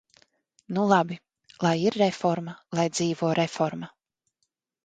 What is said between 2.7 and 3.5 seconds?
lai dzīvo